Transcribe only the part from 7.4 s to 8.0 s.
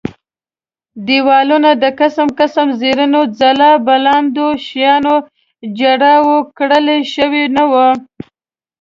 نه وو.